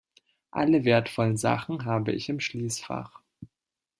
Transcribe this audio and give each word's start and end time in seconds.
Alle 0.49 0.83
wertvollen 0.83 1.37
Sachen 1.37 1.85
habe 1.85 2.11
ich 2.11 2.27
im 2.27 2.39
Schließfach. 2.39 3.21